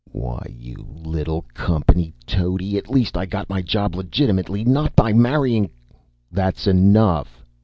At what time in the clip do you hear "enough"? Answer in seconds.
6.65-7.43